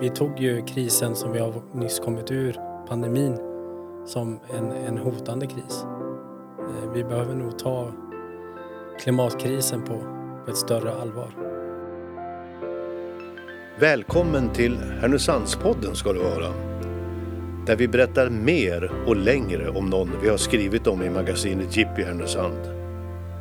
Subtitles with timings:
[0.00, 2.56] vi tog ju krisen som vi har nyss kommit ur,
[2.88, 3.38] pandemin,
[4.06, 5.84] som en, en hotande kris.
[6.58, 7.92] Eh, vi behöver nog ta
[9.00, 9.98] klimatkrisen på,
[10.44, 11.28] på ett större allvar.
[13.80, 16.52] Välkommen till Härnösandspodden ska du vara.
[17.66, 22.02] Där vi berättar mer och längre om någon vi har skrivit om i magasinet Jippi
[22.02, 22.66] Härnösand.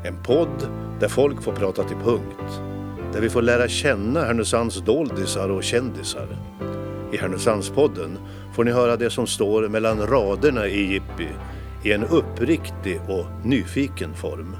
[0.05, 0.67] En podd
[0.99, 2.76] där folk får prata till punkt.
[3.17, 6.27] Där vi får lära känna Härnösands doldisar och kändisar.
[7.13, 8.17] I Härnösandspodden
[8.53, 11.27] får ni höra det som står mellan raderna i Jippi
[11.83, 14.55] i en uppriktig och nyfiken form.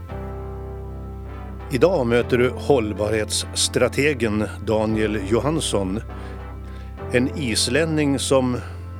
[1.72, 6.00] Idag möter du hållbarhetsstrategen Daniel Johansson.
[7.12, 8.58] En islänning som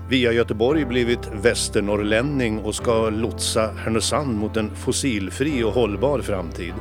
[0.10, 6.74] via Göteborg blivit västernorrlänning och ska lotsa Härnösand mot en fossilfri och hållbar framtid.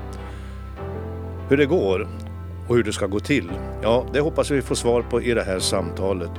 [1.48, 2.08] Hur det går
[2.68, 3.50] och hur det ska gå till,
[3.82, 6.30] ja det hoppas vi få svar på i det här samtalet.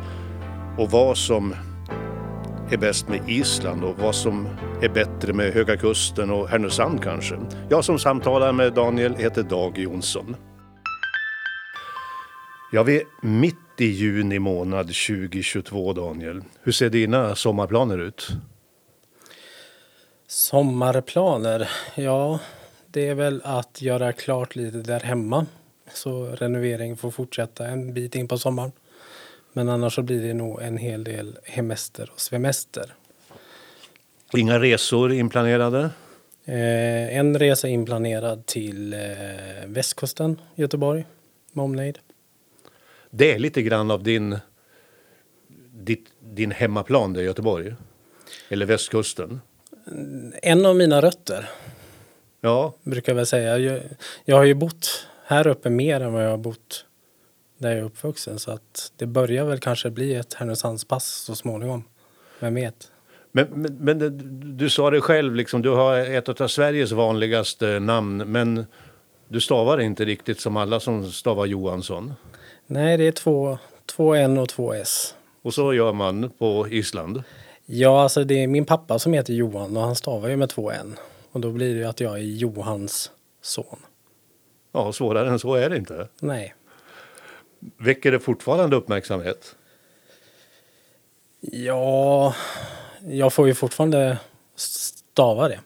[0.78, 1.56] Och vad som
[2.72, 4.47] är bäst med Island och vad som
[4.81, 7.39] är bättre med Höga Kusten och Härnösand kanske.
[7.69, 10.36] Jag som samtalar med Daniel heter Dag Jonsson.
[12.72, 16.44] Ja, vi är mitt i juni månad 2022, Daniel.
[16.62, 18.28] Hur ser dina sommarplaner ut?
[20.28, 21.69] Sommarplaner?
[21.95, 22.39] Ja,
[22.88, 25.45] det är väl att göra klart lite där hemma.
[25.94, 28.72] Så renovering får fortsätta en bit in på sommaren.
[29.54, 32.94] Men annars så blir det nog en hel del hemester och svemester.
[34.34, 35.90] Inga resor inplanerade?
[36.46, 39.00] Eh, en resa inplanerad till eh,
[39.66, 41.06] västkusten, Göteborg,
[41.52, 42.00] med omnejd.
[43.10, 44.38] Det är lite grann av din,
[45.72, 47.74] ditt, din hemmaplan, det Göteborg?
[48.50, 49.42] Eller västkusten?
[50.42, 51.50] En av mina rötter,
[52.42, 53.58] Ja, brukar jag väl säga.
[53.58, 53.82] Jag,
[54.26, 56.86] jag har ju bott här uppe mer än vad jag har bott
[57.58, 58.39] där jag är uppvuxen.
[58.39, 61.84] Så att det börjar väl kanske bli ett Härnösandspass så småningom.
[62.40, 62.91] Vem vet?
[63.31, 64.09] men, men, men det-
[64.57, 68.66] du sa det själv, liksom, du har ett av Sveriges vanligaste namn, men
[69.28, 72.13] du stavar inte riktigt som alla som stavar Johansson.
[72.68, 75.16] Nej, det är två, två N och två S.
[75.41, 77.23] Och så gör man på Island.
[77.66, 80.72] Ja, alltså det är min pappa som heter Johan och han stavar ju med två
[80.72, 80.96] N.
[81.31, 83.79] Och då blir det ju att jag är Johans son.
[84.78, 86.08] Ja, svårare än så är det inte.
[86.20, 86.56] Nej.
[87.78, 89.56] Väcker det fortfarande uppmärksamhet?
[91.40, 92.36] Ja,
[93.10, 94.18] jag får ju fortfarande
[94.56, 95.60] stava det.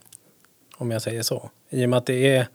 [0.78, 1.50] Om jag säger så.
[1.70, 2.48] I och med att det är...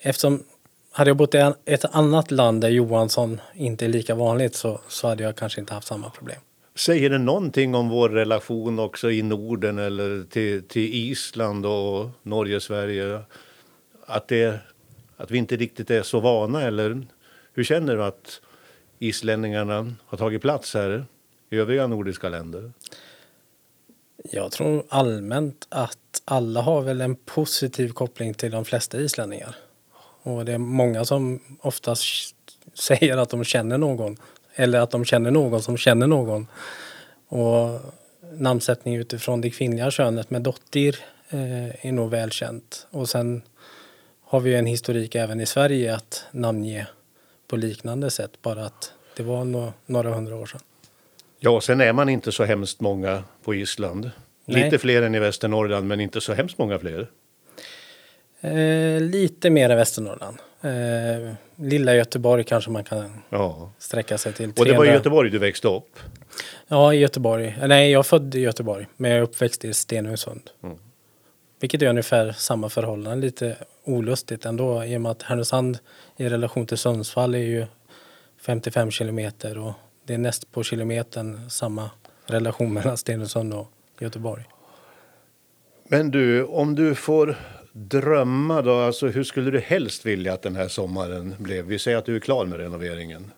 [0.00, 0.44] Eftersom
[0.92, 5.08] hade jag bott i ett annat land där Johansson inte är lika vanligt så, så
[5.08, 6.40] hade jag kanske inte haft samma problem.
[6.74, 12.60] Säger det någonting om vår relation också i Norden eller till, till Island och Norge,
[12.60, 13.20] Sverige?
[14.06, 14.60] Att, det,
[15.20, 17.06] att vi inte riktigt är så vana eller
[17.52, 18.40] hur känner du att
[18.98, 21.04] islänningarna har tagit plats här
[21.50, 22.72] i övriga nordiska länder?
[24.24, 29.56] Jag tror allmänt att alla har väl en positiv koppling till de flesta islänningar.
[30.22, 32.34] Och det är många som oftast
[32.74, 34.16] säger att de känner någon.
[34.54, 36.46] Eller att de känner någon som känner någon.
[37.28, 37.80] Och
[38.32, 40.98] namnsättning utifrån det kvinnliga könet med dottir
[41.28, 42.86] eh, är nog välkänt.
[42.90, 43.42] Och sen
[44.30, 46.86] har vi en historik även i Sverige att namnge
[47.48, 48.30] på liknande sätt.
[48.42, 50.60] Bara att det var nå- några hundra år sedan.
[51.38, 54.10] Ja, sen är man inte så hemskt många på Island.
[54.44, 54.64] Nej.
[54.64, 57.10] Lite fler än i Västernorrland, men inte så hemskt många fler.
[58.40, 60.38] Eh, lite mer i Västernorrland.
[60.62, 63.72] Eh, lilla Göteborg kanske man kan Ja.
[63.78, 64.48] sträcka sig till.
[64.58, 65.98] Och det var i 300 Göteborg du växte upp.
[66.68, 67.56] Ja, i Göteborg.
[67.60, 70.50] Eh, Nej, jag är född i Göteborg, men jag är uppväxt i Stenungsund.
[70.62, 70.76] Mm.
[71.60, 73.26] Vilket är ungefär samma förhållande.
[73.26, 73.56] Lite
[73.90, 75.78] olustigt ändå i och med att Härnösand
[76.16, 77.66] i relation till Sundsvall är ju
[78.40, 79.72] 55 kilometer och
[80.04, 81.90] det är näst på kilometern samma
[82.26, 84.44] relation mellan Stenungsund och Göteborg.
[85.88, 87.36] Men du, om du får
[87.72, 91.64] drömma då, alltså hur skulle du helst vilja att den här sommaren blev?
[91.64, 93.30] Vi säger att du är klar med renoveringen.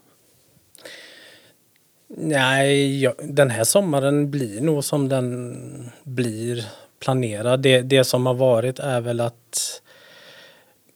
[2.16, 6.64] Nej, jag, den här sommaren blir nog som den blir
[7.00, 7.60] planerad.
[7.62, 9.82] Det, det som har varit är väl att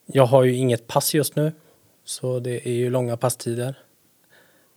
[0.07, 1.53] jag har ju inget pass just nu.
[2.05, 3.79] Så det är ju långa passtider.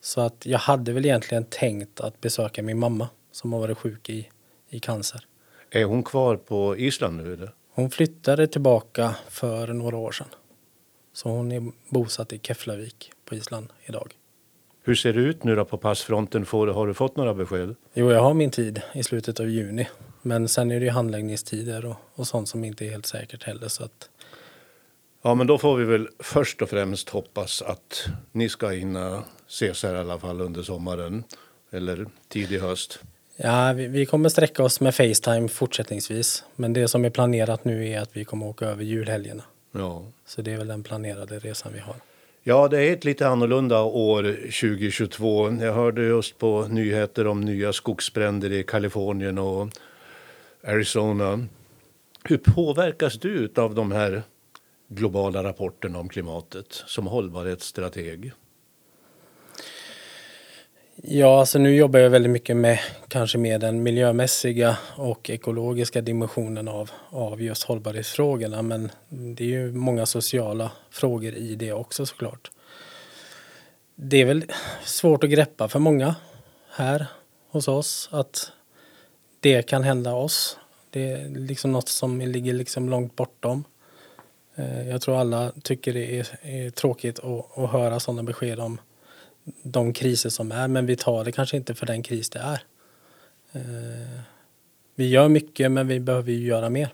[0.01, 4.09] Så att jag hade väl egentligen tänkt att besöka min mamma som har varit sjuk
[4.09, 4.29] i,
[4.69, 5.25] i cancer.
[5.71, 7.53] Är hon kvar på Island nu eller?
[7.73, 10.27] Hon flyttade tillbaka för några år sedan.
[11.13, 14.13] Så hon är bosatt i Keflavik på Island idag.
[14.83, 16.45] Hur ser det ut nu då på passfronten?
[16.45, 17.75] Får, har du fått några besked?
[17.93, 19.87] Jo, jag har min tid i slutet av juni.
[20.21, 23.67] Men sen är det ju handläggningstider och, och sånt som inte är helt säkert heller.
[23.67, 24.09] Så att
[25.21, 29.83] Ja, men då får vi väl först och främst hoppas att ni ska hinna ses
[29.83, 31.23] här i alla fall under sommaren
[31.71, 32.99] eller tidig höst.
[33.35, 36.43] Ja, vi, vi kommer sträcka oss med Facetime fortsättningsvis.
[36.55, 39.43] Men det som är planerat nu är att vi kommer åka över julhelgerna.
[39.71, 40.05] Ja.
[40.25, 41.95] Så det är väl den planerade resan vi har.
[42.43, 45.51] Ja, det är ett lite annorlunda år 2022.
[45.61, 49.69] Jag hörde just på nyheter om nya skogsbränder i Kalifornien och
[50.67, 51.47] Arizona.
[52.23, 54.23] Hur påverkas du av de här
[54.89, 58.31] globala rapporten om klimatet som hållbarhetsstrateg?
[61.03, 66.67] Ja, alltså nu jobbar jag väldigt mycket med kanske mer den miljömässiga och ekologiska dimensionen
[66.67, 68.61] av, av just hållbarhetsfrågorna.
[68.61, 72.51] Men det är ju många sociala frågor i det också såklart.
[73.95, 74.45] Det är väl
[74.83, 76.15] svårt att greppa för många
[76.69, 77.07] här
[77.49, 78.51] hos oss att
[79.39, 80.57] det kan hända oss.
[80.89, 83.63] Det är liksom något som ligger liksom långt bortom.
[84.59, 88.81] Eh, jag tror alla tycker det är, är tråkigt att, att höra sådana besked om
[89.63, 92.61] de kriser som är, men vi tar det kanske inte för den kris det är.
[93.51, 94.19] Eh,
[94.95, 96.89] vi gör mycket, men vi behöver ju göra mer.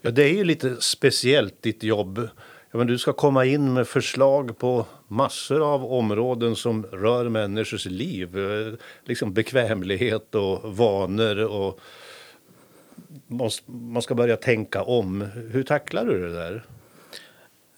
[0.00, 2.28] Ja, det är ju lite speciellt ditt jobb.
[2.70, 7.86] Ja, men du ska komma in med förslag på massor av områden som rör människors
[7.86, 8.38] liv.
[8.38, 8.74] Eh,
[9.04, 11.80] liksom bekvämlighet och vanor och
[13.66, 15.20] man ska börja tänka om.
[15.50, 16.64] Hur tacklar du det där?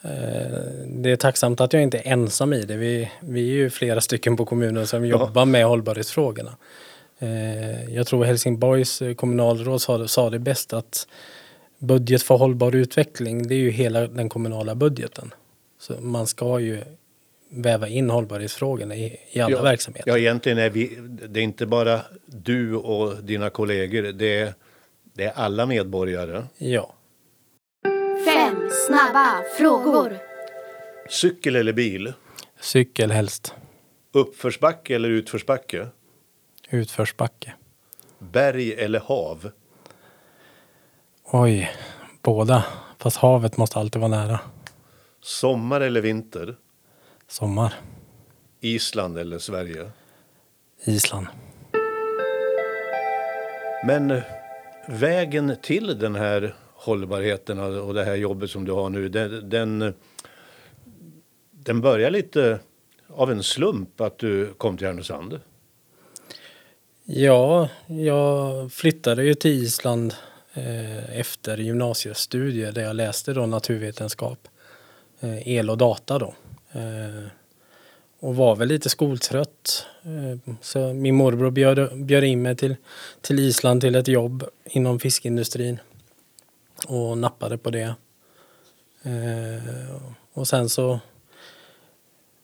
[0.03, 2.77] Eh, det är tacksamt att jag inte är ensam i det.
[2.77, 6.57] Vi, vi är ju flera stycken på kommunen som jobbar med hållbarhetsfrågorna.
[7.19, 11.07] Eh, jag tror Helsingborgs kommunalråd sa, sa det bäst att
[11.79, 15.35] budget för hållbar utveckling det är ju hela den kommunala budgeten.
[15.79, 16.83] Så man ska ju
[17.49, 20.11] väva in hållbarhetsfrågorna i, i alla ja, verksamheter.
[20.11, 20.99] Ja, egentligen är vi,
[21.29, 24.55] det är inte bara du och dina kollegor, det är,
[25.17, 26.45] det är alla medborgare.
[26.59, 26.95] Ja.
[28.25, 30.19] Fem snabba frågor.
[31.09, 32.13] Cykel eller bil?
[32.61, 33.55] Cykel helst.
[34.13, 35.89] Uppförsbacke eller utförsbacke?
[36.71, 37.55] Utförsbacke.
[38.19, 39.51] Berg eller hav?
[41.25, 41.73] Oj,
[42.23, 42.65] båda.
[42.99, 44.41] Fast havet måste alltid vara nära.
[45.21, 46.57] Sommar eller vinter?
[47.29, 47.75] Sommar.
[48.61, 49.91] Island eller Sverige?
[50.85, 51.27] Island.
[53.87, 54.23] Men
[54.89, 59.95] vägen till den här hållbarheten och det här jobbet som du har nu, den, den,
[61.51, 62.59] den börjar lite
[63.09, 65.41] av en slump att du kom till Härnösand?
[67.05, 70.15] Ja, jag flyttade ju till Island
[70.55, 74.49] eh, efter gymnasiestudier där jag läste då naturvetenskap,
[75.21, 76.35] eh, el och data då.
[76.73, 77.27] Eh,
[78.21, 79.87] och var väl lite skoltrött.
[80.03, 82.77] Eh, så min morbror bjöd, bjöd in mig till,
[83.21, 85.79] till Island till ett jobb inom fiskindustrin
[86.87, 87.95] och nappade på det.
[89.03, 89.95] Eh,
[90.33, 91.01] och sen så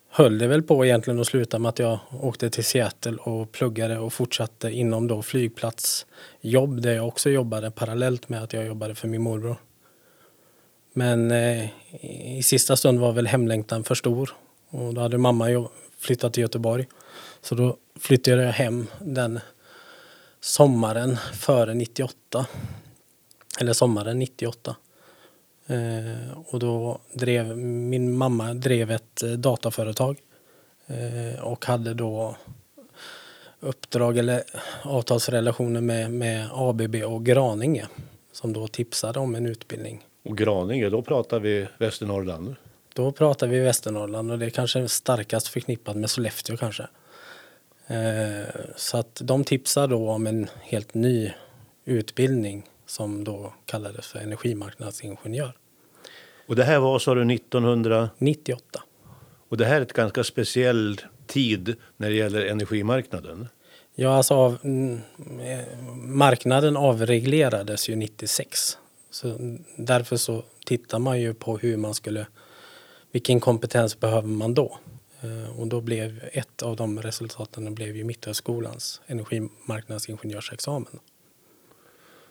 [0.08, 3.98] höll det väl på egentligen att sluta med att jag åkte till Seattle och pluggade
[3.98, 9.08] och fortsatte inom då flygplatsjobb där jag också jobbade parallellt med att jag jobbade för
[9.08, 9.56] min morbror.
[10.92, 11.68] Men eh,
[12.38, 14.30] i sista stund var väl hemlängtan för stor
[14.72, 16.86] och då hade mamma flyttat till Göteborg.
[17.40, 19.40] Så då flyttade jag hem den
[20.40, 22.46] sommaren före 98
[23.60, 24.76] eller sommaren 98.
[25.66, 30.20] Eh, och då drev min mamma drev ett eh, dataföretag
[30.86, 32.36] eh, och hade då
[33.60, 34.42] uppdrag eller
[34.82, 37.86] avtalsrelationer med, med ABB och Graninge
[38.32, 40.06] som då tipsade om en utbildning.
[40.24, 42.56] Och Graninge, då pratar vi Västernorrland?
[42.94, 46.86] Då pratar vi Västernorrland och det är kanske starkast förknippat med Sollefteå kanske.
[47.86, 48.46] Eh,
[48.76, 51.32] så att de tipsar då om en helt ny
[51.84, 55.52] utbildning som då kallades för energimarknadsingenjör.
[56.46, 58.82] Och det här var, sa du, 1998?
[59.48, 63.48] Och det här är ett ganska speciell tid när det gäller energimarknaden?
[63.94, 65.00] Ja, alltså av, mm,
[65.96, 68.78] marknaden avreglerades ju 96.
[69.10, 72.26] Så därför så tittar man ju på hur man skulle,
[73.12, 74.78] vilken kompetens behöver man då?
[75.22, 80.98] Eh, och då blev ett av de resultaten blev ju Mitthögskolans energimarknadsingenjörsexamen.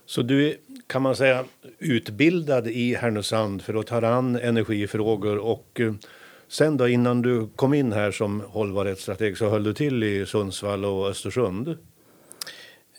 [0.05, 0.55] Så du är,
[0.87, 1.45] kan man säga,
[1.79, 5.93] utbildad i Härnösand för att ta an energifrågor och eh,
[6.47, 10.85] sen då innan du kom in här som hållbarhetsstrateg så höll du till i Sundsvall
[10.85, 11.77] och Östersund?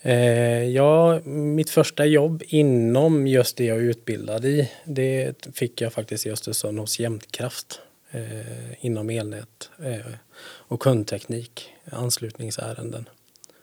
[0.05, 5.93] Eh, ja, mitt första jobb inom just det jag är utbildad i, det fick jag
[5.93, 7.81] faktiskt i Östersund hos Jämtkraft
[8.11, 13.09] eh, inom elnät eh, och kundteknik, anslutningsärenden.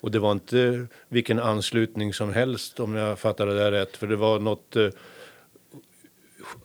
[0.01, 3.97] Och det var inte vilken anslutning som helst om jag fattade det rätt.
[3.97, 4.89] För det var något eh,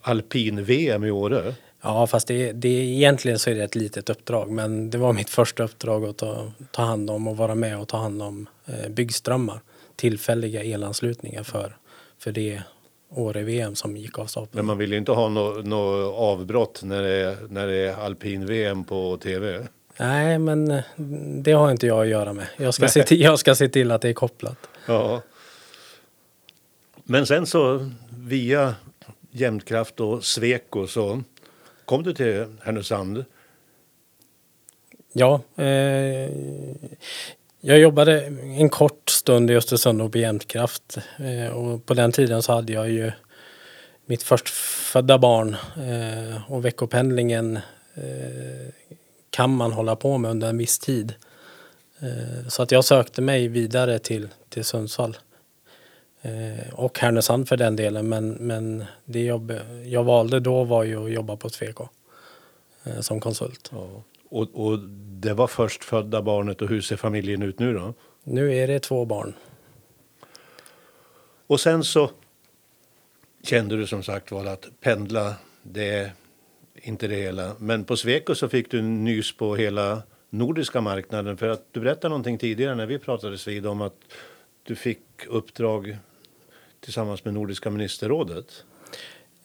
[0.02, 1.54] alpin-VM i Åre.
[1.86, 4.50] Ja, fast det, det, egentligen så är det ett litet uppdrag.
[4.52, 7.88] Men det var mitt första uppdrag att ta, ta hand om och vara med och
[7.88, 9.60] ta hand om eh, byggströmmar.
[9.96, 11.78] Tillfälliga elanslutningar för,
[12.20, 12.62] för det
[13.10, 14.52] Åre-VM som gick av stapeln.
[14.54, 17.94] Men man vill ju inte ha något nå avbrott när det är, när det är
[17.96, 19.68] alpin-VM på tv.
[20.00, 20.84] Nej, men eh,
[21.44, 22.48] det har inte jag att göra med.
[22.58, 24.58] Jag ska, se till, jag ska se till att det är kopplat.
[24.86, 25.22] Ja.
[27.04, 28.76] Men sen så via
[29.32, 31.24] Jämtkraft och Sweco så
[31.86, 33.26] kom du till Härnösand.
[35.14, 36.30] Ja, eh,
[37.62, 40.98] jag jobbade en kort stund i Östersund och på Jämtkraft.
[41.18, 43.12] Eh, och på den tiden så hade jag ju
[44.06, 47.56] mitt förstfödda barn eh, och veckopendlingen
[47.96, 48.74] eh,
[49.30, 51.14] kan man hålla på med under en viss tid.
[52.00, 55.18] Eh, så att jag sökte mig vidare till, till Sundsvall.
[56.26, 58.10] Eh, och Härnösand för den delen.
[58.10, 59.54] Men, men det jobb
[59.86, 61.88] jag valde då var ju att jobba på Sweco
[62.84, 63.70] eh, som konsult.
[63.72, 64.04] Ja.
[64.30, 64.80] Och, och
[65.22, 67.94] det var först födda barnet och hur ser familjen ut nu då?
[68.24, 69.34] Nu är det två barn.
[71.48, 72.10] Och sen så
[73.44, 76.12] kände du som sagt var att pendla, det är
[76.76, 77.56] inte det hela.
[77.60, 82.10] Men på Sweco så fick du nys på hela nordiska marknaden för att du berättade
[82.10, 83.96] någonting tidigare när vi pratades vid om att
[84.64, 85.98] du fick uppdrag
[86.86, 88.46] tillsammans med Nordiska ministerrådet.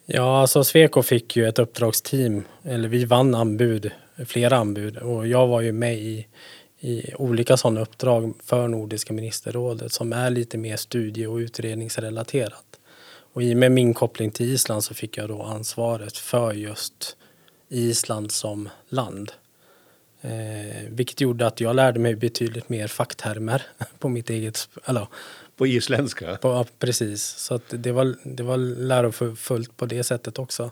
[0.06, 3.90] Ja, alltså Sweco fick ju ett uppdragsteam, eller vi vann anbud,
[4.26, 6.26] flera anbud och jag var ju med i,
[6.80, 12.80] i olika sådana uppdrag för Nordiska ministerrådet som är lite mer studie och utredningsrelaterat.
[13.32, 17.16] Och i och med min koppling till Island så fick jag då ansvaret för just
[17.68, 19.32] Island som land.
[20.20, 23.62] Eh, vilket gjorde att jag lärde mig betydligt mer facktermer
[23.98, 25.06] på mitt eget, eller
[25.60, 26.36] på isländska?
[26.36, 30.70] på, ja, precis, så att det var, det var lärofullt på det sättet också.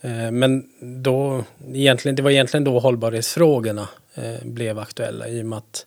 [0.00, 5.58] Eh, men då, egentligen, det var egentligen då hållbarhetsfrågorna eh, blev aktuella i och med
[5.58, 5.86] att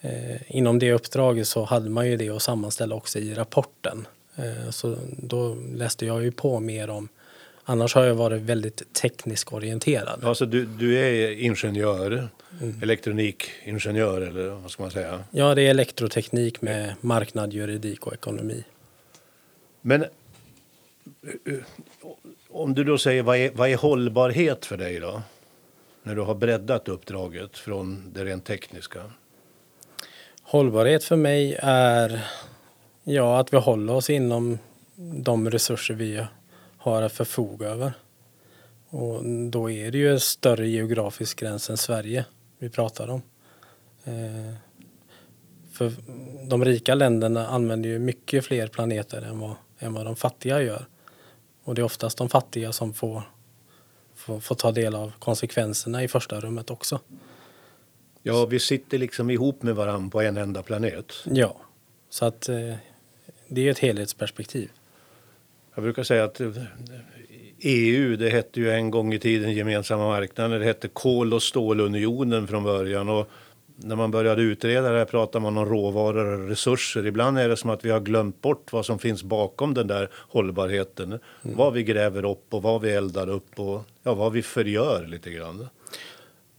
[0.00, 4.06] eh, inom det uppdraget så hade man ju det att sammanställa också i rapporten.
[4.36, 7.08] Eh, så då läste jag ju på mer om
[7.64, 10.24] Annars har jag varit väldigt tekniskt orienterad.
[10.24, 12.28] Alltså du, du är ingenjör,
[12.82, 15.24] elektronikingenjör eller vad ska man säga?
[15.30, 18.64] Ja, det är elektroteknik med marknad, juridik och ekonomi.
[19.80, 20.08] Men eh,
[22.48, 25.22] om du då säger vad är, vad är hållbarhet för dig då?
[26.02, 29.10] När du har breddat uppdraget från det rent tekniska.
[30.42, 32.26] Hållbarhet för mig är
[33.04, 34.58] ja, att vi håller oss inom
[34.96, 36.26] de resurser vi
[36.84, 37.92] har att förfoga över.
[38.88, 42.24] Och då är det ju en större geografisk gräns än Sverige
[42.58, 43.22] vi pratar om.
[44.04, 44.54] Eh,
[45.72, 45.92] för
[46.48, 50.86] de rika länderna använder ju mycket fler planeter än vad, än vad de fattiga gör.
[51.64, 53.22] Och det är oftast de fattiga som får,
[54.14, 57.00] får, får ta del av konsekvenserna i första rummet också.
[58.22, 61.12] Ja, vi sitter liksom ihop med varandra på en enda planet.
[61.24, 61.56] Ja,
[62.10, 62.74] så att eh,
[63.48, 64.70] det är ett helhetsperspektiv.
[65.74, 66.52] Jag brukar säga att eh,
[67.58, 70.60] EU, det hette ju en gång i tiden gemensamma marknaden.
[70.60, 73.08] Det hette kol och stålunionen från början.
[73.08, 73.30] Och
[73.76, 77.06] när man började utreda det här pratar man om råvaror och resurser.
[77.06, 80.10] Ibland är det som att vi har glömt bort vad som finns bakom den där
[80.12, 81.18] hållbarheten.
[81.42, 85.30] Vad vi gräver upp och vad vi eldar upp och ja, vad vi förgör lite
[85.30, 85.68] grann.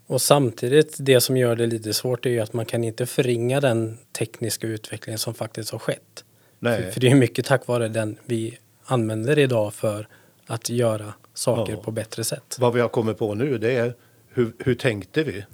[0.08, 3.62] Och samtidigt, det som gör det lite svårt är ju att man kan inte förringa
[3.62, 6.24] den tekniska utvecklingen som faktiskt har skett.
[6.60, 6.84] Nej.
[6.84, 10.08] För, för det är mycket tack vare den vi använder idag för
[10.48, 11.80] att göra saker Ja.
[11.82, 12.58] på bättre sätt.
[12.60, 13.94] Vad vi har kommit på nu det är
[14.30, 15.46] hur, hur tänkte vi?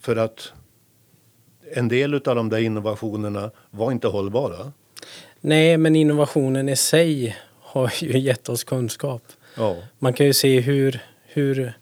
[0.00, 0.52] För att
[1.72, 4.72] en del av de där innovationerna var inte hållbara.
[5.40, 9.22] Nej, men innovationen i sig har ju gett oss kunskap.
[9.56, 9.76] Ja.
[9.98, 11.72] Man kan ju se hur, hur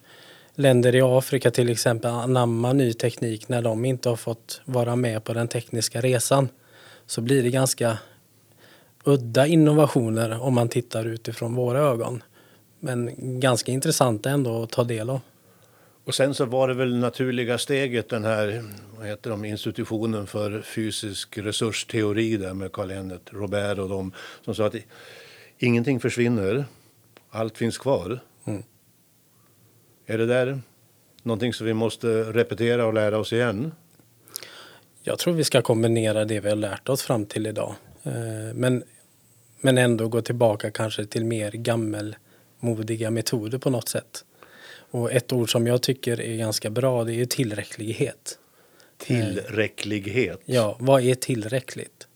[0.55, 5.25] länder i Afrika till exempel anammar ny teknik när de inte har fått vara med
[5.25, 6.49] på den tekniska resan.
[7.07, 7.99] Så blir det ganska
[9.07, 12.23] udda innovationer om man tittar utifrån våra ögon.
[12.81, 13.11] Men
[13.41, 15.21] ganska intressanta ändå att ta del av.
[16.05, 18.65] Och sen så var det väl naturliga steget den här
[18.99, 24.13] vad heter de, institutionen för fysisk resursteori där med Carl Ennett Robert och de
[24.45, 24.75] som sa att
[25.59, 26.65] ingenting försvinner,
[27.31, 28.21] allt finns kvar.
[28.45, 28.63] Mm.
[30.07, 30.61] Är det där
[31.23, 33.73] någonting som vi måste repetera och lära oss igen?
[35.03, 37.75] Jag tror vi ska kombinera det vi har lärt oss fram till idag.
[38.03, 38.85] Eh, Men,
[39.61, 44.25] men ändå gå tillbaka kanske till mer gammelmodiga metoder på något sätt.
[44.91, 48.39] Och ett ord som jag tycker är ganska bra det är tillräcklighet.
[48.99, 50.41] Tillräcklighet.
[50.45, 52.07] Ja, vad är tillräckligt?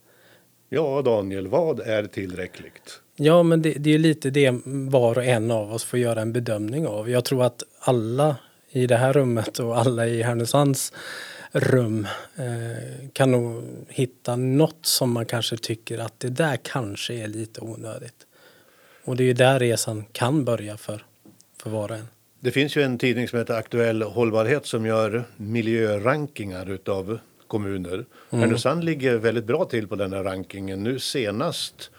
[0.68, 3.00] Ja, Daniel, vad är tillräckligt?
[3.16, 6.32] Ja, men det, det är lite det var och en av oss får göra en
[6.32, 7.10] bedömning av.
[7.10, 8.36] Jag tror att alla
[8.70, 10.92] i det här rummet och alla i Härnösands
[11.52, 17.28] rum eh, kan nog hitta något som man kanske tycker att det där kanske är
[17.28, 18.26] lite onödigt.
[19.04, 21.04] Och det är ju där resan kan börja för,
[21.62, 22.08] för var och en.
[22.40, 27.94] Det finns ju en tidning som heter Aktuell hållbarhet som gör miljörankingar utav kommuner.
[27.94, 28.06] Mm.
[28.30, 30.82] Härnösand ligger väldigt bra till på den här rankingen.
[30.82, 31.90] Nu senast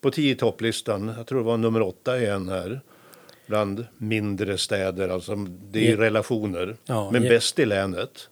[0.00, 2.80] på tio topplistan, jag tror det var nummer åtta igen här
[3.46, 5.36] bland mindre städer, alltså
[5.70, 6.76] det är relationer.
[6.84, 8.28] Ja, men bäst i länet.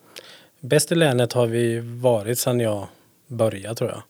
[0.67, 2.87] Bäst i länet har vi varit sedan jag
[3.27, 4.03] började tror jag.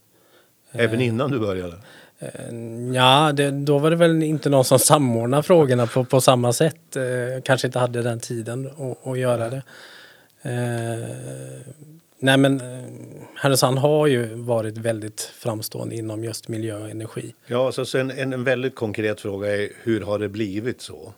[0.83, 1.77] Även innan du började?
[2.19, 2.55] Eh,
[2.95, 6.97] ja, det, då var det väl inte någon som samordnade frågorna på, på samma sätt.
[6.97, 8.71] Eh, kanske inte hade den tiden
[9.05, 9.63] att, göra det.
[10.43, 11.17] Eh,
[12.19, 12.61] nej men
[13.35, 17.35] Härnösand har ju varit väldigt framstående inom just miljö och energi.
[17.47, 21.13] Ja, så en, en väldigt konkret fråga är hur har det blivit så?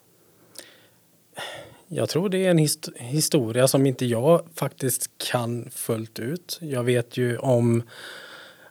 [1.90, 6.58] Jag tror det är en hist historia som inte jag faktiskt kan fullt ut.
[6.62, 7.82] Jag vet ju om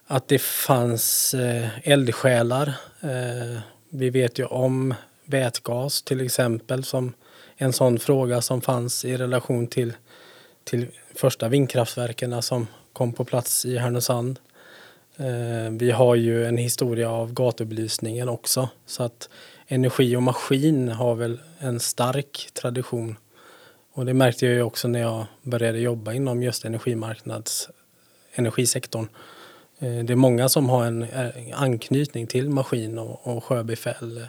[0.06, 2.74] att det fanns eh, eldsjälar.
[3.00, 4.94] Eh, vi vet ju om
[5.24, 7.12] vätgas till exempel som
[7.56, 9.92] en sån fråga som fanns i relation till,
[10.64, 14.38] till första vindkraftverken som kom på plats i Härnösand.
[15.16, 19.28] Eh, vi har ju en historia av gatubelysningen också så att
[19.68, 23.16] energi och maskin har väl en stark tradition.
[23.92, 27.68] Och det märkte jag ju också när jag började jobba inom just energimarknads
[28.32, 29.08] energisektorn.
[29.78, 34.26] Eh, det är många som har en eh, anknytning till maskin och, och sjöbefäl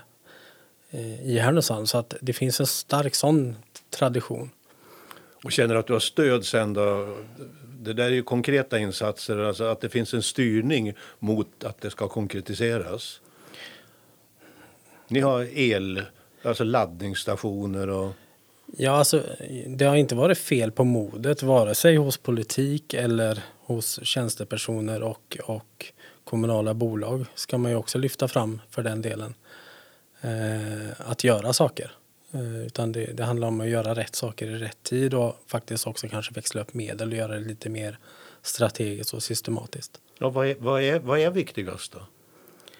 [0.91, 3.55] eh, i Härnösand så att det finns en stark sån
[3.89, 4.49] tradition.
[5.43, 7.17] Och känner att du har stöd sen då?
[7.79, 11.89] Det där är ju konkreta insatser, alltså att det finns en styrning mot att det
[11.89, 13.21] ska konkretiseras.
[15.09, 16.01] Ni har el,
[16.43, 18.11] alltså laddningsstationer och...
[18.77, 19.23] Ja, alltså
[19.67, 25.37] det har inte varit fel på modet vare sig hos politik eller hos tjänstepersoner och,
[25.43, 25.85] och
[26.23, 29.33] kommunala bolag ska man ju också lyfta fram för den delen.
[30.21, 31.91] Eh, att göra saker.
[32.31, 35.87] Eh, utan det, det, handlar om att göra rätt saker i rätt tid och faktiskt
[35.87, 37.97] också kanske växla upp medel och göra det lite mer
[38.41, 40.01] strategiskt och systematiskt.
[40.17, 41.99] Ja, vad, är, vad, är, vad är viktigast då?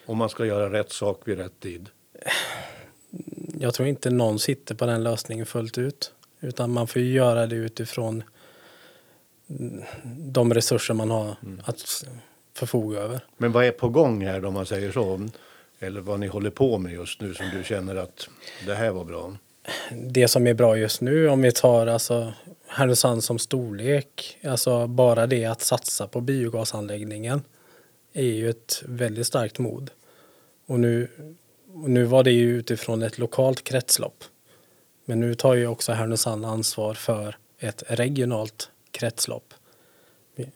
[0.06, 1.90] Om man ska göra rätt sak vid rätt tid?
[3.60, 6.14] Jag tror inte någon sitter på den lösningen fullt ut.
[6.40, 8.24] Utan man får göra det utifrån
[10.06, 11.62] de resurser man har mm.
[11.66, 12.06] att
[12.54, 13.20] förfoga över.
[13.38, 15.30] Men vad är på gång här om man säger så?
[15.80, 18.30] Eller vad ni håller på med just nu som du känner att
[18.66, 19.38] det här var bra?
[19.92, 22.34] Det som är bra just nu om vi tar alltså
[22.68, 27.42] Härnösand som storlek, alltså bara det att satsa på biogasanläggningen
[28.14, 29.92] är ju ett väldigt starkt mod.
[30.66, 31.08] Och nu,
[31.74, 34.24] och nu var det ju utifrån ett lokalt kretslopp.
[35.06, 39.54] Men nu tar ju också Härnösand ansvar för ett regionalt kretslopp.
[40.36, 40.48] Eh,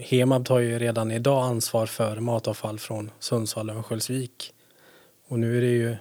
[0.00, 4.52] Hemab tar ju redan idag ansvar för matavfall från Sundsvall och Örnsköldsvik.
[5.28, 5.96] Och nu är det ju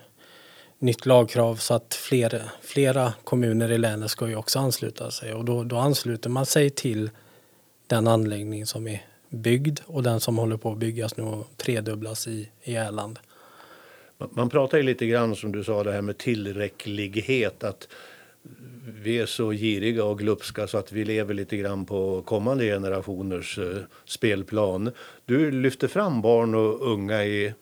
[0.80, 5.46] nytt lagkrav så att fler, flera kommuner i länet ska ju också ansluta sig och
[5.46, 7.10] då, då ansluter man sig till
[7.88, 12.28] den anläggning som är byggd och den som håller på att byggas nu och tredubblas
[12.28, 13.20] i, i Erland.
[14.18, 17.88] Man pratar ju lite grann som du sa det här med tillräcklighet att
[19.02, 23.58] vi är så giriga och glupska så att vi lever lite grann på kommande generationers
[23.58, 24.92] eh, spelplan.
[25.26, 27.54] Du lyfter fram barn och unga i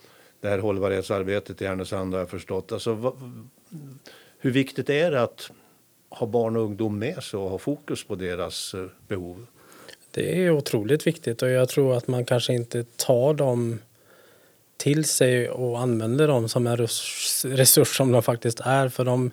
[0.41, 2.71] det här hållbarhetsarbetet i Härnösand har jag förstått.
[2.71, 3.13] Alltså, vad,
[4.39, 5.51] hur viktigt är det att
[6.09, 9.45] ha barn och ungdom med sig och ha fokus på deras eh, behov?
[10.11, 13.79] Det är otroligt viktigt och jag tror att man kanske inte tar dem
[14.83, 16.77] till sig och använder dem som en
[17.43, 18.89] resurs som de faktiskt är.
[18.89, 19.31] För de,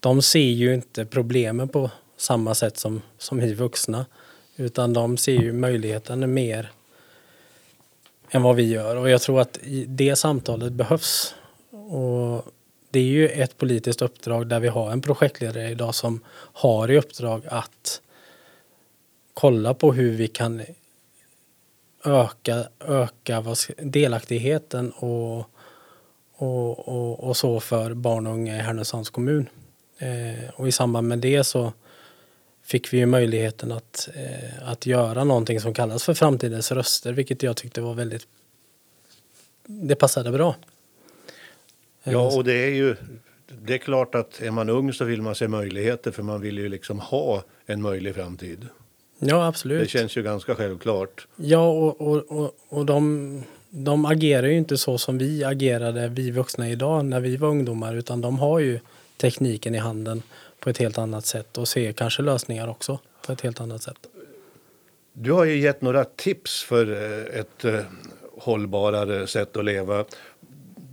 [0.00, 4.06] de ser ju inte problemen på samma sätt som, som vi vuxna.
[4.56, 6.70] Utan de ser ju möjligheten mer
[8.30, 8.96] än vad vi gör.
[8.96, 11.34] Och jag tror att det samtalet behövs.
[11.70, 12.46] Och
[12.90, 16.20] det är ju ett politiskt uppdrag där vi har en projektledare idag som
[16.52, 18.00] har i uppdrag att
[19.34, 20.62] kolla på hur vi kan
[22.06, 23.44] öka, öka
[23.76, 25.38] delaktigheten och,
[26.32, 29.48] och, och, och så för barn och unga i Härnösands kommun.
[29.98, 31.72] Eh, och i samband med det så
[32.62, 37.42] fick vi ju möjligheten att, eh, att göra någonting som kallas för framtidens röster, vilket
[37.42, 38.26] jag tyckte var väldigt...
[39.66, 40.56] Det passade bra.
[42.04, 42.96] Ja, och det är ju...
[43.48, 46.58] Det är klart att är man ung så vill man se möjligheter för man vill
[46.58, 48.68] ju liksom ha en möjlig framtid.
[49.18, 49.82] Ja, absolut.
[49.82, 51.26] Det känns ju ganska självklart.
[51.36, 56.30] Ja, och, och, och, och de, de agerar ju inte så som vi agerade, vi
[56.30, 57.94] vuxna idag, när vi var ungdomar.
[57.94, 58.80] Utan de har ju
[59.16, 60.22] tekniken i handen
[60.60, 63.98] på ett helt annat sätt och ser kanske lösningar också på ett helt annat sätt.
[65.12, 67.80] Du har ju gett några tips för eh, ett eh,
[68.38, 70.04] hållbarare sätt att leva.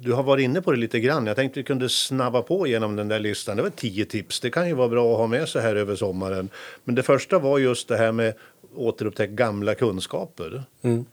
[0.03, 1.27] Du har varit inne på det lite grann.
[1.27, 3.57] Jag tänkte vi kunde snabba på genom den där listan.
[3.57, 4.39] Det var tio tips.
[4.39, 6.49] Det kan ju vara bra att ha med sig här över sommaren.
[6.83, 8.33] Men det första var just det här med
[8.75, 10.63] återupptäck gamla kunskaper.
[10.81, 11.05] Mm.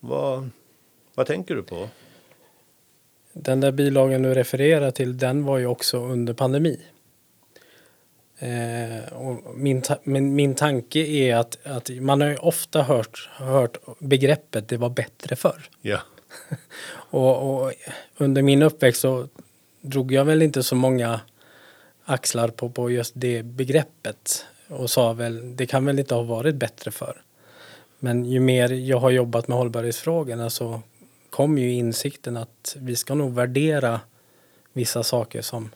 [0.00, 0.50] Vad,
[1.14, 1.88] vad tänker du på?
[3.32, 6.80] Den där bilagan du refererar till, den var ju också under pandemi.
[8.38, 13.28] Eh, och min, ta min, min tanke är att, att man har ju ofta hört,
[13.32, 15.68] hört begreppet det var bättre förr.
[15.80, 15.98] Ja.
[17.10, 17.72] Och, och
[18.16, 19.28] under min uppväxt så
[19.80, 21.20] drog jag väl inte så många
[22.04, 26.54] axlar på, på just det begreppet och sa väl det kan väl inte ha varit
[26.54, 27.22] bättre för.
[27.98, 30.80] Men ju mer jag har jobbat med hållbarhetsfrågorna så
[31.30, 34.00] kom ju insikten att vi ska nog värdera
[34.72, 35.70] vissa saker som,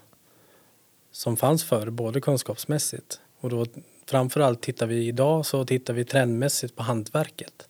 [1.12, 3.66] som fanns förr, både kunskapsmässigt och då
[4.07, 7.69] framförallt tittar vi idag så tittar vi trendmässigt på hantverket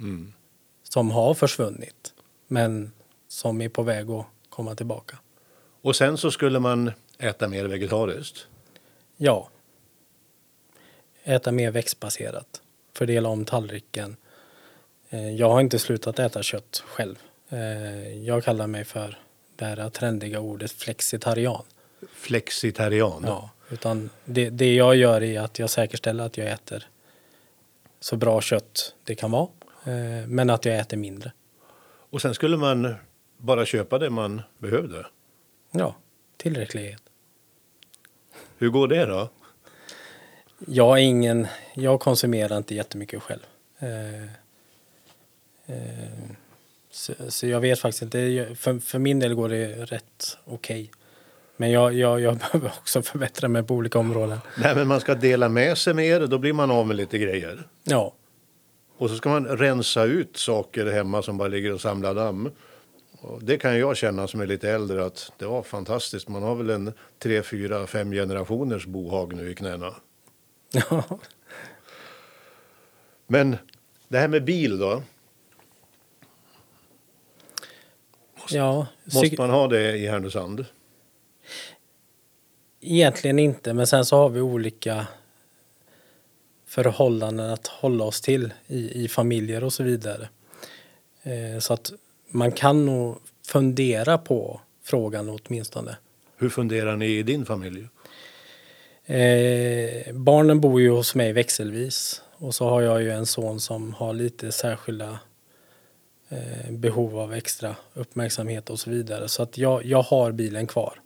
[0.00, 0.32] Mm
[0.96, 2.14] som har försvunnit
[2.46, 2.92] men
[3.28, 5.18] som är på väg att komma tillbaka.
[5.82, 8.46] Och sen så skulle man äta mer vegetariskt.
[9.16, 9.48] Ja.
[11.24, 12.62] Äta mer växtbaserat.
[12.92, 14.16] Fördela om tallriken.
[15.10, 17.16] Eh, Jag har inte slutat äta kött själv.
[17.48, 19.18] Eh, Jag kallar mig för
[19.56, 21.64] det här trendiga ordet flexitarian.
[22.12, 23.24] Flexitarian.
[23.26, 26.88] Ja, utan det, det jag gör är att jag säkerställer att jag äter
[28.00, 29.48] så bra kött det kan vara.
[29.86, 31.32] Eh, Men att jag äter mindre.
[32.10, 32.94] Och sen skulle man
[33.38, 35.06] bara köpa det man behövde.
[35.70, 35.96] Ja,
[36.36, 37.02] tillräcklighet.
[38.58, 39.28] Hur går det då?
[40.66, 43.40] Jag är ingen, jag konsumerar inte jättemycket själv.
[43.78, 44.22] Eh,
[45.66, 46.08] eh,
[46.90, 50.90] så, så jag vet faktiskt inte, för, för min del går det rätt okej.
[51.56, 54.38] Men jag, jag, jag behöver också förbättra mig på olika områden.
[54.58, 57.62] Nej, men man ska dela med sig mer, då blir man av med lite grejer.
[57.84, 58.12] Ja,
[58.98, 62.50] Och så ska man rensa ut saker hemma som bara ligger och samlar damm.
[63.20, 66.28] Och det kan jag känna som är lite äldre att det var fantastiskt.
[66.28, 69.94] Man har väl en tre, fyra, fem generationers bohag nu i knäna.
[70.72, 71.04] ja.
[73.26, 73.56] Men
[74.08, 75.02] det här med bil då?
[78.50, 80.64] ja Måste man ha det i Härnösand?
[82.80, 83.72] egentligen inte.
[83.72, 85.06] Men sen så har vi olika
[86.66, 90.28] förhållanden att hålla oss till i, i familjer och så vidare.
[91.22, 91.92] Eh, så att
[92.28, 95.96] man kan nog fundera på frågan åtminstone.
[96.36, 97.88] Hur funderar ni i din familj?
[99.06, 103.94] Eh, barnen bor ju hos mig växelvis och så har jag ju en son som
[103.94, 105.18] har lite särskilda
[106.28, 109.28] eh, behov av extra uppmärksamhet och så vidare.
[109.28, 111.00] Så att jag, jag har bilen kvar.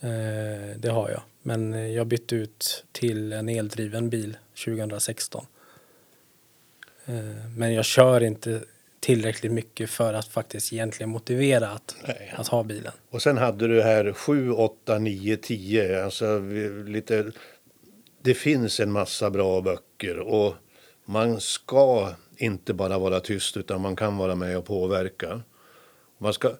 [0.00, 1.22] Eh, det har jag.
[1.42, 5.46] Men eh, jag bytte ut till en eldriven bil 2016.
[7.06, 7.14] Eh,
[7.56, 8.60] men jag kör inte
[9.00, 12.34] tillräckligt mycket för att faktiskt egentligen motivera att, Nej.
[12.36, 12.92] att ha bilen.
[13.10, 16.04] Och sen hade du här 7, 8, 9, 10.
[16.04, 16.38] Alltså
[16.86, 17.32] lite...
[18.22, 20.54] Det finns en massa bra böcker och
[21.04, 25.40] man ska inte bara vara tyst utan man kan vara med och påverka.
[26.18, 26.52] Man ska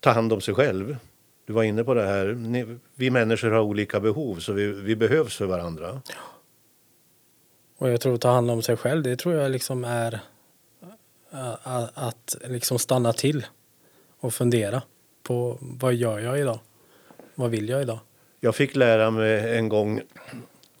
[0.00, 0.96] ta hand om sig själv.
[1.46, 2.36] Du var inne på det här.
[2.94, 6.02] Vi människor har olika behov så vi, vi behövs för varandra.
[7.78, 10.20] Och jag tror att ta hand om sig själv, det tror jag liksom är
[11.94, 13.46] att liksom stanna till
[14.20, 14.82] och fundera
[15.22, 16.58] på vad gör jag idag?
[17.34, 17.98] Vad vill jag idag?
[18.40, 20.00] Jag fick lära mig en gång,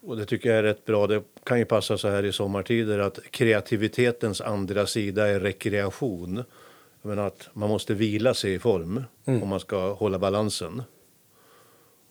[0.06, 2.98] och det tycker jag är rätt bra, det kan ju passa så här i sommartider,
[2.98, 6.44] att kreativitetens andra sida är rekreation.
[7.02, 10.82] Menar att man måste vila sig i form om man ska hålla balansen.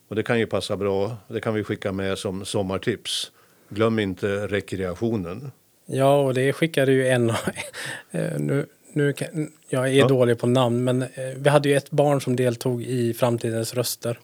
[0.08, 3.32] Och det kan ju passa bra, det kan vi skicka med som sommartips.
[3.70, 5.52] Glöm inte rekreationen.
[5.86, 7.30] Ja, och det skickade ju en
[8.12, 10.08] eh, nu, nu kan, Jag är Ja.
[10.08, 14.20] dålig på namn, men eh, vi hade ju ett barn som deltog i Framtidens röster.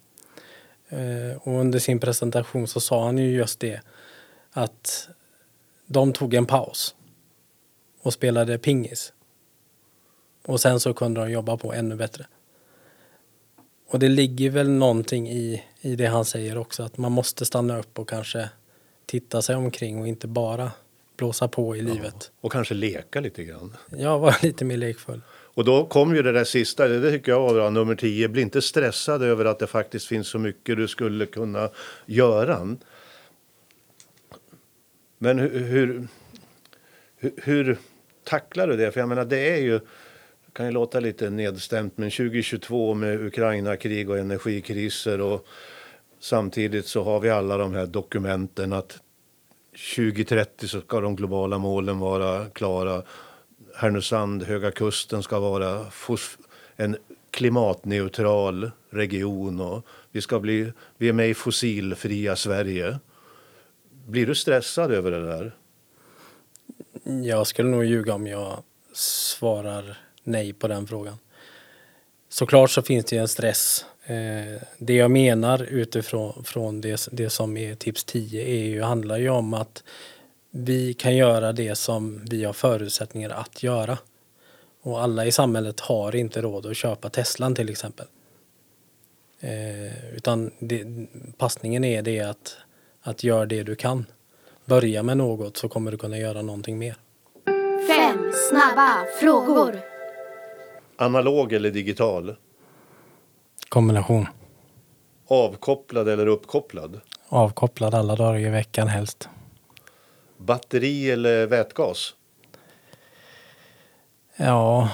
[0.89, 3.81] Eh, Och under sin presentation så sa han ju just det
[4.57, 5.09] att
[5.85, 6.95] de tog en paus
[8.01, 9.13] och spelade pingis.
[10.45, 12.27] Och sen så kunde de jobba på ännu bättre.
[13.87, 17.79] Och det ligger väl någonting i, i det han säger också, att man måste stanna
[17.79, 18.49] upp och kanske
[19.05, 20.71] titta sig omkring och inte bara
[21.17, 22.31] blåsa på i livet.
[22.41, 23.75] Och kanske leka lite grann.
[23.89, 25.21] Jag var lite mer lekfull.
[25.29, 28.27] Och då kom ju det där sista, det tycker jag var bra, nummer 10.
[28.27, 31.69] Bli inte stressad över att det faktiskt finns så mycket du skulle kunna
[32.05, 32.77] göra.
[35.17, 36.07] Men hur,
[37.17, 37.77] hur, hur,
[38.23, 38.91] tacklar du det?
[38.91, 39.79] För jag menar, det är ju,
[40.53, 45.47] kan ju låta lite nedstämt, men 2022 med Ukraina-krig och energikriser och
[46.19, 48.99] samtidigt så har vi alla de här dokumenten att
[49.95, 53.03] 2030 så ska de globala målen vara klara.
[53.75, 55.85] Härnösand, Höga Kusten ska vara
[56.75, 56.97] en
[57.31, 62.99] klimatneutral region och vi, ska bli, vi är med i fossilfria Sverige.
[64.07, 65.55] Blir du stressad över det där?
[67.23, 68.63] Jag skulle nog ljuga om jag
[68.93, 71.17] svarar nej på den frågan.
[72.29, 73.85] Såklart så finns det en stress.
[74.03, 79.17] Eh, det jag menar utifrån från det, det som är tips 10 är ju, handlar
[79.17, 79.83] ju om att
[80.51, 83.97] vi kan göra det som vi har förutsättningar att göra.
[84.81, 88.05] Och alla i samhället har inte råd att köpa Teslan till exempel.
[89.39, 90.85] Eh, utan det,
[91.37, 92.57] passningen är det att,
[93.05, 94.05] att gör det du kan.
[94.65, 96.95] Börja med något så kommer du kunna göra någonting mer.
[97.87, 99.79] Fem snabba frågor.
[100.97, 102.35] Analog eller digital?
[103.69, 104.27] Kombination.
[105.27, 107.01] Avkopplad eller uppkopplad?
[107.27, 109.29] Avkopplad alla dagar i veckan helst.
[110.37, 112.15] Batteri eller vätgas?
[114.37, 114.89] Ja,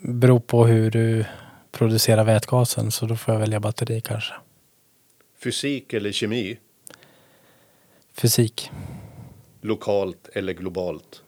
[0.00, 1.24] beror på hur du
[1.72, 4.34] producerar vätgasen så då får jag välja batteri kanske.
[5.38, 6.58] Fysik eller kemi?
[8.12, 8.70] Fysik.
[9.60, 11.22] Lokalt eller globalt?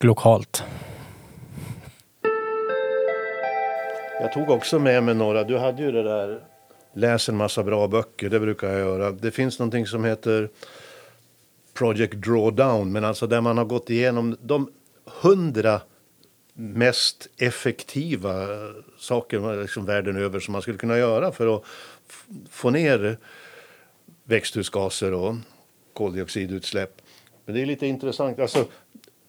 [0.00, 0.62] Lokalt.
[4.20, 5.44] Jag tog också med mig några.
[5.44, 6.44] Du hade ju det där
[6.94, 9.10] läs en massa bra böcker, det brukar jag göra.
[9.10, 10.50] Det finns någonting som heter
[11.74, 14.70] Project Drawdown, men alltså där man har gått igenom de
[15.04, 15.80] hundra
[16.54, 18.46] mest effektiva
[18.98, 21.64] saker liksom världen över som man skulle kunna göra för att
[22.50, 23.18] få ner
[24.24, 25.36] växthusgaser och
[25.92, 27.02] koldioxidutsläpp.
[27.44, 28.38] Men det är lite intressant.
[28.38, 28.66] Alltså,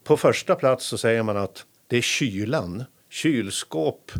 [0.03, 4.11] på första plats så säger man att det är kylan, kylskåp,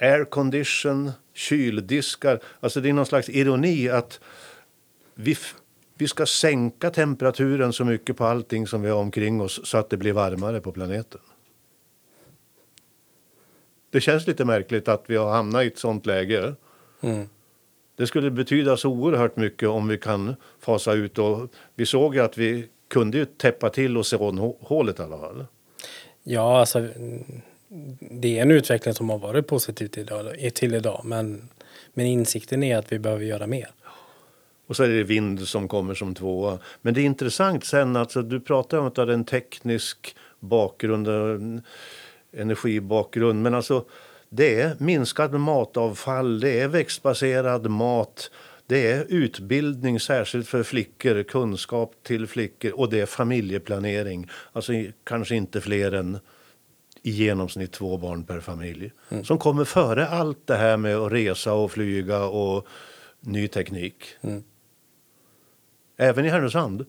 [0.00, 2.40] aircondition, kyldiskar.
[2.60, 4.20] Alltså det är någon slags ironi att
[5.14, 5.36] vi,
[5.94, 9.90] vi ska sänka temperaturen så mycket på allting som vi har omkring oss så att
[9.90, 11.20] det blir varmare på planeten.
[13.90, 16.54] Det känns lite märkligt att vi har hamnat i ett sånt läge.
[17.02, 17.28] Mm.
[17.96, 22.20] Det skulle betyda så oerhört mycket om vi kan fasa ut och vi såg ju
[22.20, 25.46] att vi kunde ju täppa till ozonhålet i alla fall.
[26.22, 26.88] Ja, alltså
[28.00, 31.48] det är en utveckling som har varit positiv till idag, till idag men,
[31.94, 33.68] men insikten är att vi behöver göra mer.
[34.66, 36.58] Och så är det vind som kommer som tvåa.
[36.82, 41.08] Men det är intressant sen, alltså, du pratar om att du hade en teknisk bakgrund,
[41.08, 41.62] en
[42.32, 43.84] energibakgrund, men alltså
[44.34, 48.30] det är minskad matavfall, det är växtbaserad mat,
[48.66, 54.30] det är utbildning särskilt för flickor, kunskap till flickor och det är familjeplanering.
[54.52, 54.72] Alltså
[55.04, 56.18] kanske inte fler än
[57.02, 58.92] i genomsnitt två barn per familj.
[59.08, 59.24] Mm.
[59.24, 62.66] Som kommer före allt det här med att resa och flyga och
[63.20, 64.04] ny teknik.
[64.20, 64.44] Mm.
[65.96, 66.86] Även i Härnösand?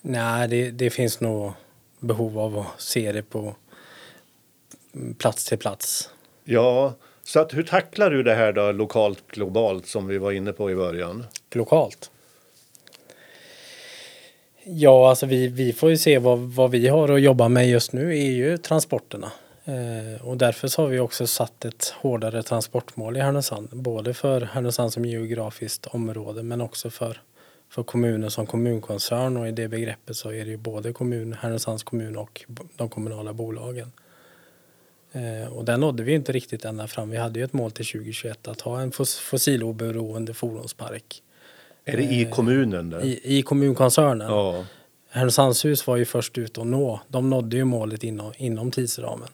[0.00, 1.52] Nej, det, det, finns nog
[2.00, 3.54] behov av att se det på
[5.18, 6.10] plats till plats.
[6.44, 10.52] Ja, så att hur tacklar du det här då lokalt, globalt som vi var inne
[10.52, 11.26] på i början?
[11.52, 12.10] Lokalt?
[14.64, 17.92] Ja, alltså vi, vi får ju se vad, vad vi har att jobba med just
[17.92, 19.32] nu är ju transporterna.
[19.64, 23.68] Eh, och därför så har vi också satt ett hårdare transportmål i Härnösand.
[23.72, 27.20] Både för Härnösand som geografiskt område men också för,
[27.70, 31.82] för kommunen som kommunkoncern och i det begreppet så är det ju både kommun, Härnösands
[31.82, 32.44] kommun och
[32.76, 33.92] de kommunala bolagen.
[35.12, 37.10] Eh, och där nådde vi inte riktigt ända fram.
[37.10, 41.22] Vi hade ju ett mål till 2021 att ha en fossiloberoende fordonspark.
[41.84, 42.90] Är det i kommunen?
[42.90, 43.04] Där?
[43.04, 44.30] I, I kommunkoncernen.
[44.30, 44.64] Ja.
[45.10, 47.00] Härnösandshus var ju först ut att nå.
[47.08, 49.28] De nådde ju målet inom, inom tidsramen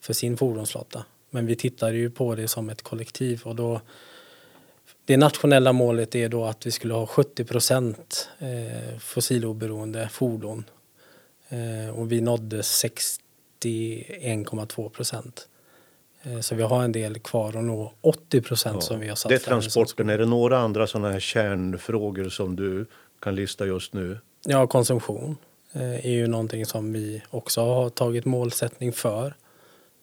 [0.00, 1.04] för sin fordonsflotta.
[1.30, 3.80] Men vi tittade ju på det som ett kollektiv och då
[5.04, 10.64] det nationella målet är då att vi skulle ha 70 procent eh, fossiloberoende fordon.
[11.48, 12.62] Eh, och vi nådde
[13.68, 15.48] 61,2 procent.
[16.22, 18.80] Eh, så vi har en del kvar att nå 80 procent ja.
[18.80, 19.28] som vi har satt.
[19.28, 20.08] Det är transporten.
[20.08, 22.86] Är det några andra sådana här kärnfrågor som du
[23.20, 24.18] kan lista just nu?
[24.46, 25.36] Ja, konsumtion
[25.72, 29.34] eh, är ju någonting som vi också har tagit målsättning för.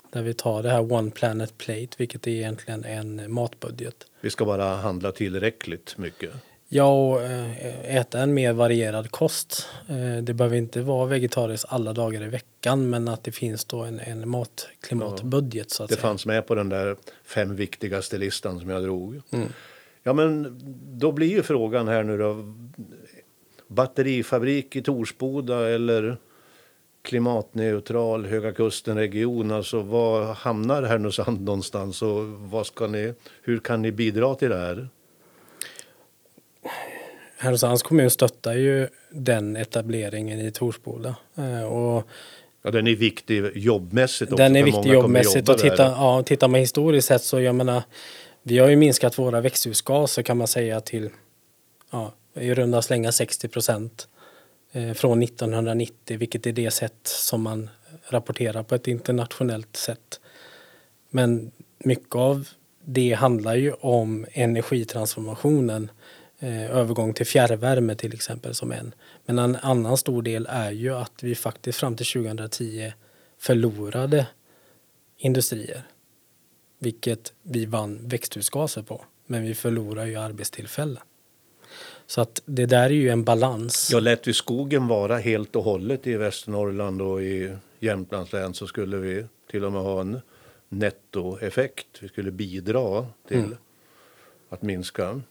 [0.10, 3.96] Där vi tar det här One Planet Plate, vilket är egentligen en matbudget.
[4.22, 6.32] Vi ska bara handla tillräckligt mycket.
[6.74, 9.68] Ja, och eh, äta en mer varierad kost.
[9.90, 13.84] Eh, det behöver inte vara vegetariskt alla dagar i veckan men att det finns då
[13.84, 15.68] en, en matklimatbudget.
[15.70, 16.02] Ja, så att det säga.
[16.02, 19.22] fanns med på den där fem viktigaste listan som jag drog.
[19.32, 19.48] Mm.
[20.04, 20.60] Ja men
[21.00, 22.54] då blir ju frågan här nu då.
[23.68, 26.18] Batterifabrik i Torsboda eller
[27.02, 29.52] klimatneutral Höga Kusten-region.
[29.52, 34.58] Alltså var hamnar Härnösand någonstans och vad ska ni, hur kan ni bidra till det
[34.58, 34.90] här?
[37.42, 41.16] Härnösands kommun stöttar ju den etableringen i Torsboda.
[41.36, 42.08] Eh, och
[42.64, 44.44] Ja, den är viktig jobbmässigt också.
[44.44, 47.84] Den är viktig jobbmässigt och titta, ja, tittar man historiskt sett så jag menar
[48.44, 51.10] vi har ju minskat våra växthusgaser kan man säga till
[51.92, 54.08] ja, i runda slänga 60 procent
[54.72, 57.70] eh, från 1990 vilket är det sätt som man
[58.08, 60.20] rapporterar på ett internationellt sätt.
[61.10, 62.48] Men mycket av
[62.86, 65.92] det handlar ju om energitransformationen
[66.48, 68.94] övergång till fjärrvärme till exempel som en.
[69.26, 72.94] Men en annan stor del är ju att vi faktiskt fram till 2010
[73.38, 74.28] förlorade
[75.18, 75.84] industrier.
[76.80, 79.06] Vilket vi vann växthusgaser på.
[79.28, 81.04] Men vi förlorar ju arbetstillfällen.
[82.06, 83.90] Så att det där är ju en balans.
[83.92, 88.68] Ja, lät vi skogen vara helt och hållet i Västernorrland och i Jämtlands län så
[88.68, 90.22] skulle vi till och med ha en
[90.70, 91.88] nettoeffekt.
[92.00, 93.58] Vi skulle bidra till mm.
[94.50, 95.22] att minska.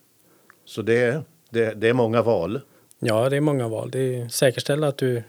[0.71, 2.61] Så det, det, det är många val.
[2.99, 3.91] Ja, det är många val.
[3.91, 5.23] Det är säkerställa att du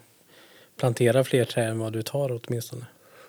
[0.78, 2.86] planterar fler träd än vad du tar åtminstone.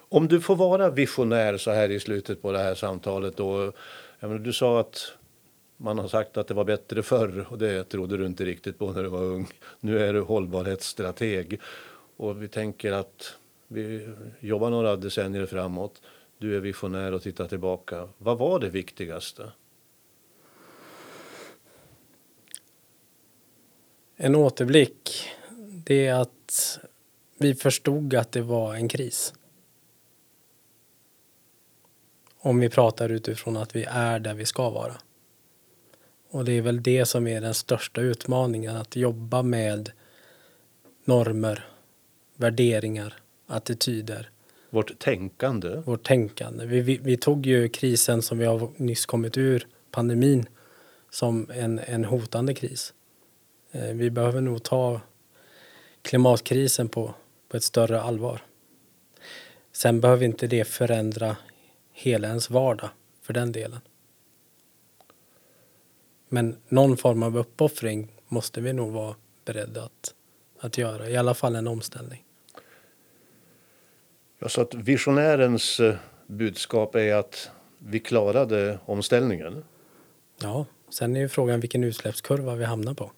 [0.09, 3.73] Om du får vara visionär så här i slutet på det här samtalet då.
[4.21, 5.13] Menar, du sa att
[5.77, 8.93] man har sagt att det var bättre förr och det trodde du inte riktigt på
[8.93, 9.49] när du var ung.
[9.81, 11.61] Nu är du hållbarhetsstrateg
[12.17, 13.35] och vi tänker att
[13.69, 14.09] vi
[14.41, 16.03] jobbar några decennier framåt.
[16.39, 18.09] Du är visionär och tittar tillbaka.
[18.19, 19.43] Vad var det viktigaste?
[24.25, 25.29] En återblick,
[25.85, 26.79] det är att
[27.39, 29.35] vi förstod att det var en kris.
[32.39, 34.95] Om vi pratar utifrån att vi är där vi ska vara.
[36.31, 39.93] Och det är väl det som är den största utmaningen, att jobba med
[41.05, 41.69] normer,
[42.37, 43.15] värderingar,
[43.47, 44.31] attityder.
[44.71, 45.77] Vårt tänkande.
[45.77, 46.67] Vårt tänkande.
[46.67, 50.47] Vi, vi, vi, tog ju krisen som vi har nyss kommit ur, pandemin,
[51.11, 52.95] som en, en hotande kris.
[53.73, 55.01] Eh, vi behöver nog ta
[56.03, 57.15] klimatkrisen på,
[57.49, 58.41] på ett större allvar.
[59.73, 61.37] Sen behöver inte det förändra
[61.93, 62.91] hela ens vardag
[63.23, 63.81] för den delen.
[66.29, 70.15] Men någon form av uppoffring måste vi nog vara beredda att,
[70.59, 72.25] att göra, i alla fall en omställning.
[74.39, 75.95] Jag sa att visionärens eh,
[76.27, 79.65] budskap är att vi klarade omställningen.
[80.43, 83.11] Ja, sen är ju frågan vilken utsläppskurva vi hamnar på.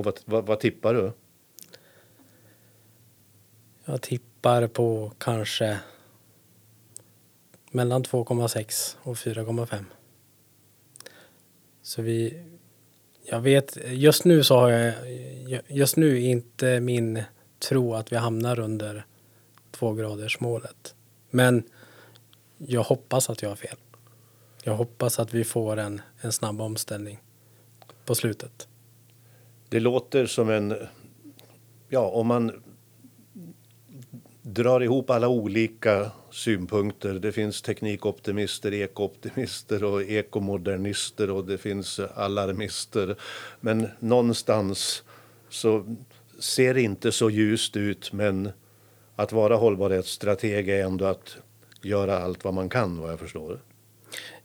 [0.00, 1.12] Och vad, vad, vad tippar du?
[3.84, 5.78] Jag tippar på kanske
[7.70, 9.84] mellan 2,6 och 4,5.
[11.82, 12.42] Så vi,
[13.24, 14.94] jag vet, just nu så har jag,
[15.68, 17.22] just nu är inte min
[17.58, 19.06] tro att vi hamnar under
[19.70, 20.94] tvågradersmålet.
[21.30, 21.62] Men
[22.58, 23.76] jag hoppas att jag har fel.
[24.62, 27.20] Jag hoppas att vi får en, en snabb omställning
[28.04, 28.66] på slutet.
[29.70, 30.74] Det låter som en,
[31.88, 32.62] ja om man
[34.42, 37.14] drar ihop alla olika synpunkter.
[37.14, 43.16] Det finns teknikoptimister, ekooptimister och ekomodernister och det finns alarmister.
[43.60, 45.02] Men någonstans
[45.48, 45.96] så
[46.38, 48.50] ser det inte så ljust ut men
[49.16, 51.36] att vara hållbarhetsstrateg är ändå att
[51.82, 53.60] göra allt vad man kan vad jag förstår.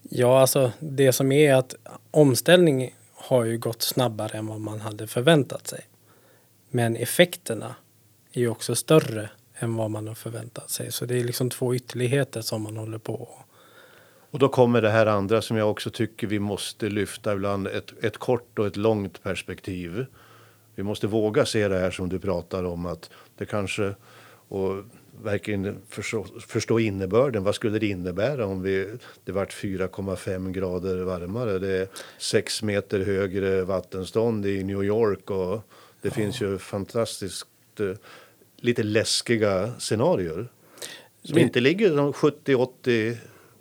[0.09, 1.75] Ja, alltså det som är att
[2.11, 2.93] omställning
[3.27, 5.85] har ju gått snabbare än vad man hade förväntat sig.
[6.69, 7.75] Men effekterna
[8.33, 10.91] är ju också större än vad man har förväntat sig.
[10.91, 13.29] Så det är liksom två ytterligheter som man håller på.
[14.31, 17.67] Och då kommer det här andra som jag också tycker vi måste lyfta ibland.
[17.67, 20.05] Ett, ett kort och ett långt perspektiv.
[20.75, 23.95] Vi måste våga se det här som du pratar om att det kanske
[24.47, 24.83] och
[25.23, 27.43] verkligen förstå, förstå innebörden.
[27.43, 28.88] Vad skulle det innebära om vi,
[29.25, 31.60] det vart 4,5 grader varmare?
[31.60, 35.62] Det är 6 meter högre vattenstånd i New York och
[36.01, 36.12] det ja.
[36.12, 37.47] finns ju fantastiskt
[37.80, 37.91] eh,
[38.58, 40.47] lite läskiga scenarier.
[41.24, 43.18] Som inte ligger 70-80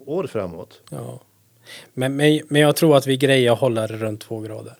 [0.06, 0.82] år framåt.
[0.90, 1.20] Ja.
[1.94, 3.54] Men, men, men jag tror att vi grejer
[3.86, 4.74] det runt två grader.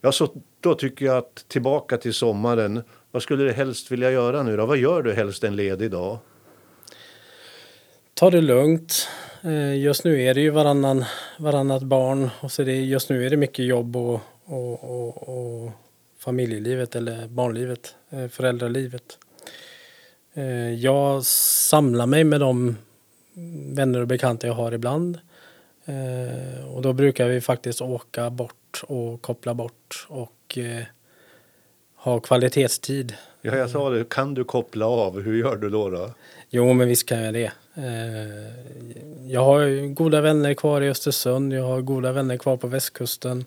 [0.00, 0.28] Ja, så
[0.60, 2.82] då tycker jag att tillbaka till sommaren.
[3.12, 4.66] Vad skulle du helst vilja göra nu då?
[4.66, 6.18] Vad gör du helst en ledig dag?
[8.14, 9.08] Ta det lugnt.
[9.42, 11.04] Eh, just nu är det ju varannan,
[11.38, 15.70] varannat barn och så det, just nu är det mycket jobb och, och, och, och
[16.18, 19.18] familjelivet eller barnlivet, eh, föräldralivet.
[20.34, 22.76] Eh, jag samlar mig med de
[23.74, 25.18] vänner och bekanta jag har ibland.
[26.74, 30.58] Och då brukar vi faktiskt åka bort och koppla bort och
[32.02, 34.08] ha kvalitetstid Ja, jag sa det.
[34.08, 35.20] Kan du koppla av?
[35.20, 35.90] Hur gör du då?
[35.90, 36.10] då?
[36.48, 37.52] Jo, men visst kan jag det.
[37.74, 41.52] Eh, jag har goda vänner kvar i Östersund.
[41.52, 43.44] Jag har goda vänner kvar på västkusten.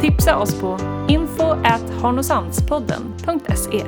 [0.00, 0.78] Tipsa oss på
[1.08, 3.84] info@harnosandspodden.se.